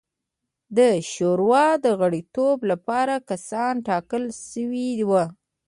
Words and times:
د 0.77 0.79
شورا 1.11 1.67
د 1.85 1.87
غړیتوب 1.99 2.57
لپاره 2.71 3.13
کسان 3.29 3.73
ټاکل 3.87 4.23
شوي 4.51 4.89
وو. 5.09 5.23